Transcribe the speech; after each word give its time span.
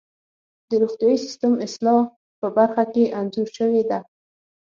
د 0.69 0.71
روغتیايي 0.81 1.17
سیستم 1.25 1.53
اصلاح 1.67 2.01
په 2.39 2.47
برخه 2.57 2.83
کې 2.93 3.03
انځور 3.19 3.49
شوې 3.57 3.83
ده. 3.89 3.99